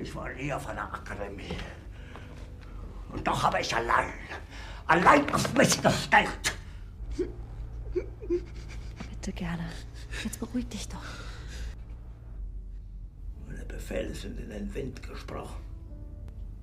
[0.06, 1.58] Ich war nie auf einer Akademie.
[3.12, 4.14] Und doch habe ich allein,
[4.88, 6.46] allein auf mich gestellt.
[9.10, 9.66] Bitte gerne.
[10.24, 11.04] Jetzt beruhig dich doch.
[13.48, 15.62] Meine Befehle sind in den Wind gesprochen.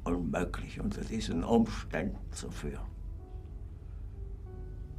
[0.04, 2.86] Unmöglich unter diesen Umständen zu führen.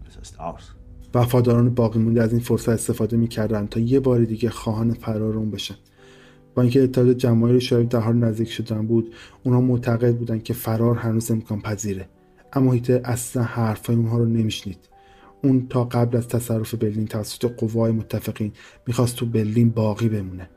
[0.08, 0.76] Es ist aus.
[1.14, 5.52] وفاداران باقی مونده از این فرصت استفاده میکردن تا یه بار دیگه خواهان فرار اون
[5.52, 5.76] بشن
[6.55, 10.97] با اینکه اتحاد جماهیر شوروی در حال نزدیک شدن بود اونها معتقد بودن که فرار
[10.97, 12.09] هنوز امکان پذیره.
[12.53, 14.79] اما هیتلر اصلا حرفای اونها رو نمیشنید.
[15.43, 18.53] اون تا قبل از تصرف برلین توسط قوای متفقین
[18.87, 20.51] می‌خواست تو برلین باقی بمونه.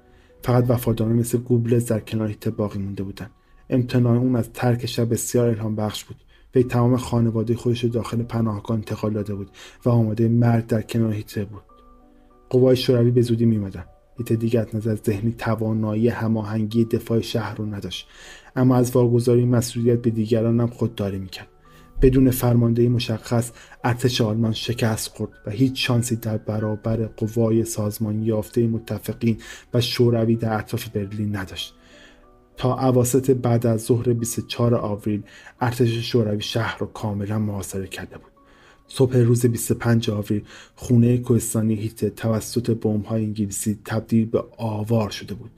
[0.43, 3.29] فقط وفاداران مثل گوبلز در کنار هیتلر باقی مونده بودن.
[3.69, 6.17] امتناع اون از ترک شب بسیار الهام بخش بود.
[6.55, 9.49] وی تمام خانواده خودش رو داخل پناهگاه انتقال داده بود
[9.85, 11.61] و آماده مرگ در کنار هیتلر بود.
[12.49, 13.85] قوای شوروی به زودی میمدن
[14.17, 18.07] هیتلر دیگر از نظر ذهنی توانایی هماهنگی دفاع شهر رو نداشت.
[18.55, 21.47] اما از واگذاری مسئولیت به دیگران هم خودداری می‌کرد.
[22.01, 23.51] بدون فرماندهی مشخص
[23.83, 29.37] ارتش آلمان شکست خورد و هیچ شانسی در برابر قوای سازمان یافته متفقین
[29.73, 31.73] و شوروی در اطراف برلین نداشت.
[32.57, 35.23] تا اواسط بعد از ظهر 24 آوریل
[35.61, 38.36] ارتش شوروی شهر را کاملا محاصره کرده بود.
[38.87, 40.43] صبح روز 25 آوریل
[40.75, 45.51] خونه کوهستانی هیت توسط های انگلیسی تبدیل به آوار شده بود.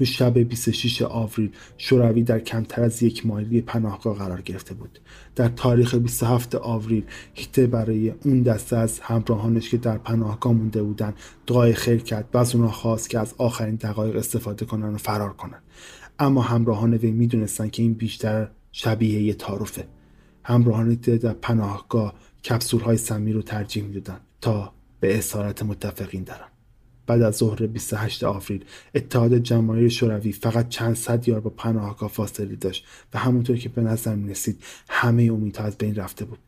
[0.00, 4.98] تو شب 26 آوریل شوروی در کمتر از یک مایلی پناهگاه قرار گرفته بود.
[5.36, 7.04] در تاریخ 27 آوریل
[7.34, 11.14] هیتلر برای اون دسته از همراهانش که در پناهگاه مونده بودن
[11.46, 15.32] دعای خیر کرد و از اونها خواست که از آخرین دقایق استفاده کنن و فرار
[15.32, 15.58] کنن.
[16.18, 19.86] اما همراهان وی می‌دونستن که این بیشتر شبیه یه تعارفه.
[20.44, 22.14] همراهان در پناهگاه
[22.44, 26.48] کپسول های سمی رو ترجیح می‌دادن تا به اسارت متفقین درن.
[27.06, 28.64] بعد از ظهر 28 آوریل
[28.94, 33.82] اتحاد جماهیر شوروی فقط چند صد یار با پناهگاه فاصله داشت و همونطور که به
[33.82, 36.38] نظر می رسید همه امیدها از بین رفته بود.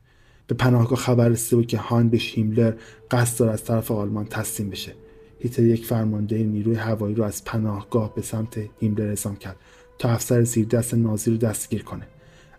[0.47, 2.73] به پناهگاه خبر رسیده بود که هاینریش هیملر
[3.11, 4.95] قصد دارد از طرف آلمان تسلیم بشه.
[5.39, 9.57] هیتلر یک فرمانده نیروی هوایی رو از پناهگاه به سمت هیملر اعزام کرد
[9.99, 10.41] تا افسر
[10.71, 12.07] دست نازی رو دستگیر کنه.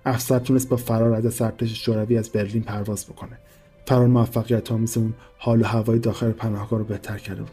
[0.05, 3.37] افسر تونست با فرار از ارتش شوروی از برلین پرواز بکنه.
[3.85, 7.51] فرار موفقیت آمیز اون حال و هوای داخل پناهگاه رو بهتر کرده بود.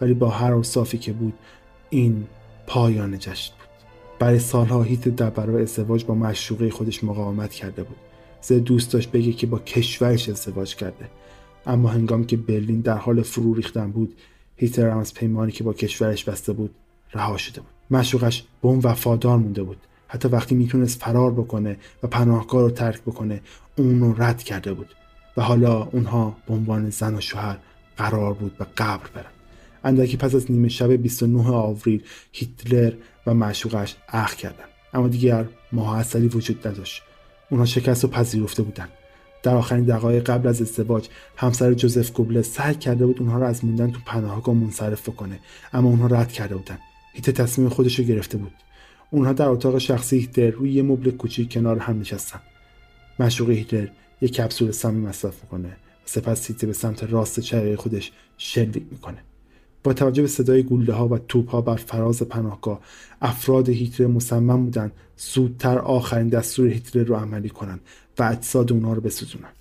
[0.00, 1.34] ولی با هر اوصافی که بود
[1.90, 2.26] این
[2.66, 3.68] پایان جشن بود.
[4.18, 7.96] برای سالها هیت در برابر ازدواج با مشروقه خودش مقاومت کرده بود.
[8.40, 11.08] زه دوست داشت بگه که با کشورش ازدواج کرده.
[11.66, 14.14] اما هنگامی که برلین در حال فرو ریختن بود
[14.56, 16.74] هیتلر هم از پیمانی که با کشورش بسته بود
[17.12, 17.70] رها شده بود.
[17.90, 19.76] مشوقش به اون وفادار مونده بود.
[20.12, 23.40] حتی وقتی می‌تونست فرار بکنه و پناهگاه رو ترک بکنه
[23.76, 24.88] اون رو رد کرده بود.
[25.36, 27.58] و حالا اونها به عنوان زن و شوهر
[27.96, 29.32] قرار بود به قبر برن.
[29.84, 32.02] اندکی پس از نیمه شب 29 آوریل
[32.32, 32.92] هیتلر
[33.26, 34.64] و معشوقش اخ کردن.
[34.94, 37.02] اما دیگر ماه وجود نداشت.
[37.50, 38.88] اونها شکست و پذیرفته بودن.
[39.42, 43.64] در آخرین دقایق قبل از ازدواج همسر جوزف گوبله سعی کرده بود اونها را از
[43.64, 45.38] موندن تو پناهگاه منصرف کنه
[45.72, 46.78] اما اونها رد کرده بودن.
[47.12, 48.52] هیت تصمیم خودش رو گرفته بود.
[49.14, 52.40] اونها در اتاق شخصی هیتلر روی یه مبل کوچیک کنار هم نشستن.
[53.18, 53.88] مشروق هیتلر
[54.20, 55.72] یک کپسول سمی مصرف می‌کنه و
[56.04, 59.18] سپس هیتلر به سمت راست چهره خودش شلیک می‌کنه.
[59.84, 62.80] با توجه به صدای گوله ها و توپ ها بر فراز پناهگاه
[63.22, 67.80] افراد هیتلر مصمم بودند زودتر آخرین دستور هیتلر رو عملی کنند
[68.18, 69.52] و اجساد اونها رو بسوزونن.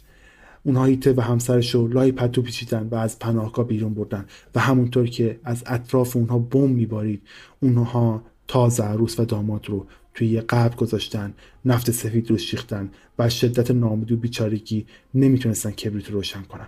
[0.64, 4.26] اونها هیتلر و همسرش رو لای پتو پیچیدن و از پناهگاه بیرون بردن
[4.56, 7.22] و همونطور که از اطراف اونها بم میبارید
[7.60, 11.34] اونها تازه عروس و داماد رو توی یه قبر گذاشتن
[11.66, 12.90] نفت سفید رو شیختن
[13.20, 16.68] و شدت نامدی و بیچارگی نمی‌تونستن کبریت رو روشن کنن.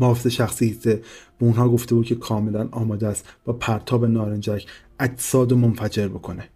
[0.00, 1.02] محافظ شخصی به
[1.38, 4.66] اونها گفته بود که کاملا آماده است با پرتاب نارنجک
[5.00, 6.48] اجساد منفجر بکنه.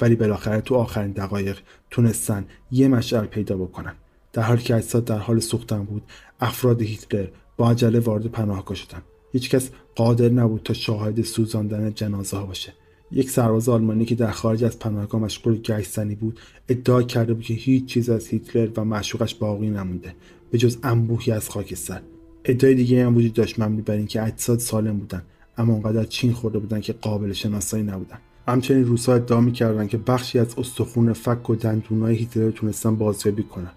[0.00, 1.58] ولی بالاخره تو آخرین دقایق
[1.90, 3.94] تونستن یه مشعل پیدا بکنن.
[4.32, 6.02] در حالی که اجساد در حال سوختن بود
[6.40, 9.02] افراد هیتلر با عجله وارد پناهگاه شدن.
[9.32, 12.72] هیچکس قادر نبود تا شاهد سوزاندن جنازه ها باشه.
[13.12, 17.54] یک سرباز آلمانی که در خارج از پناهگاه مشغول گشتنی بود ادعا کرده بود که
[17.54, 20.14] هیچ چیز از هیتلر و معشوقش باقی نمونده
[20.50, 22.00] به جز انبوهی از خاکستر.
[22.44, 25.22] ادعای دیگه هم وجود داشت مبنی بر اینکه اجساد سالم بودن
[25.58, 28.18] اما اونقدر چین خورده بودن که قابل شناسایی نبودن.
[28.48, 33.70] همچنین روسا ادعا می‌کردن که بخشی از استخون فک و دندونهای هیتلر تونستن بازیابی کنن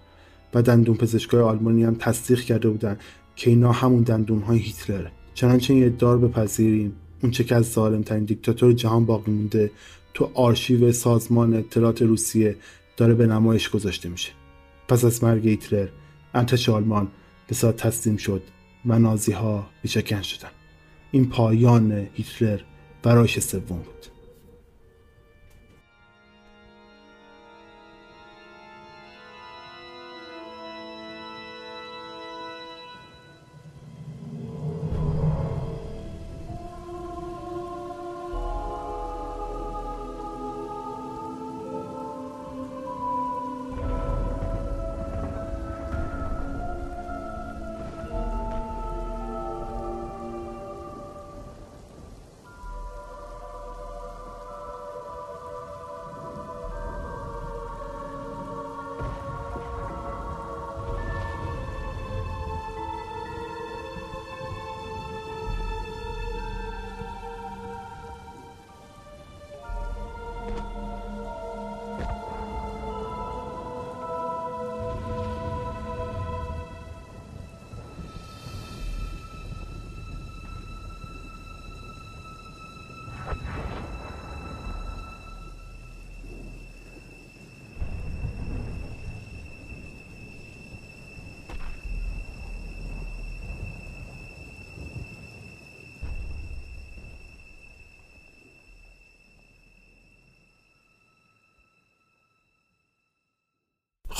[0.54, 2.96] و دندون پزشکای آلمانی هم تصدیق کرده بودن
[3.36, 5.10] که اینا همون دندونهای هیتلره.
[5.34, 6.92] چنانچه این ادعا رو بپذیریم.
[7.22, 9.70] اون چه که از ظالم ترین دیکتاتور جهان باقی مونده
[10.14, 12.56] تو آرشیو سازمان اطلاعات روسیه
[12.96, 14.30] داره به نمایش گذاشته میشه.
[14.88, 15.88] پس از مرگ هیتلر
[16.34, 17.08] ارتش آلمان
[17.48, 18.42] به ساعت تسلیم شد
[18.86, 19.66] و نازی ها
[20.22, 20.50] شدن.
[21.10, 22.60] این پایان هیتلر
[23.02, 24.06] برای سوم بود.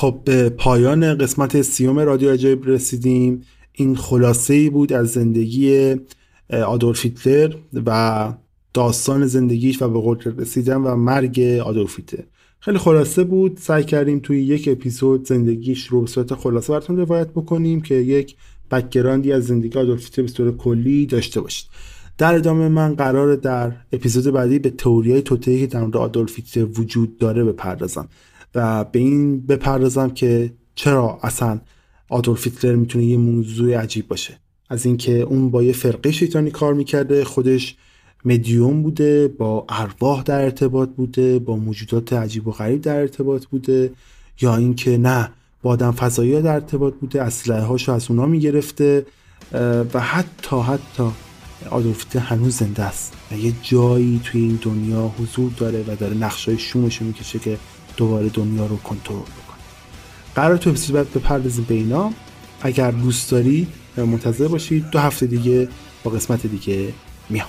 [0.00, 3.42] خب به پایان قسمت سیوم رادیو عجایب رسیدیم.
[3.72, 5.96] این خلاصه ای بود از زندگی
[6.66, 7.54] آدولف هیتلر
[7.86, 8.32] و
[8.74, 12.24] داستان زندگیش و به قدرت رسیدن و مرگ آدولف هیتلر.
[12.60, 13.58] خیلی خلاصه بود.
[13.60, 18.36] سعی کردیم توی یک اپیزود زندگیش رو به صورت خلاصه براتون روایت بکنیم که یک
[18.70, 21.66] background ی از زندگی آدولف هیتلر به صورت کلی داشته باشید.
[22.18, 26.80] در ادامه من قراره در اپیزود بعدی به تئوریای توطئه‌ای که در مورد آدولف هیتلر
[26.80, 28.08] وجود داره بپردازم.
[28.54, 31.60] و به این بپردازم که چرا اصلا
[32.08, 34.38] آدولف هیتلر می‌تونه یه موضوع عجیب باشه.
[34.68, 37.76] از اینکه اون با یه فرقه شیطانی کار می‌کرده خودش
[38.24, 43.92] مدیوم بوده با ارواح در ارتباط بوده با موجودات عجیب و غریب در ارتباط بوده
[44.40, 45.30] یا اینکه نه
[45.62, 49.06] با آدم فضایی در ارتباط بوده اسلحه هاشو از اونا می‌گرفته
[49.94, 51.04] و حتی حتی
[51.70, 53.16] آدولف هنوز زنده است.
[53.30, 57.58] و یه جایی توی این دنیا حضور داره و داره نقشای شومش می‌کشه که
[57.96, 59.60] دوباره دنیا رو کنترل بکنه.
[60.34, 62.12] قرار تو اپیزود بعد بپردازیم به اینا.
[62.62, 65.68] اگر دوست دارید منتظر باشید دو هفته دیگه
[66.04, 66.92] با قسمت دیگه
[67.28, 67.48] میام.